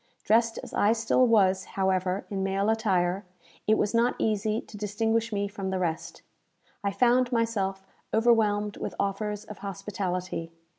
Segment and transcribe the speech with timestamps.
[0.23, 3.23] Dressed as I still was, however, in male attire,
[3.67, 6.23] it was not easy to distinguish me from the rest.
[6.83, 10.51] I found myself overwhelmed with offers of hospitality.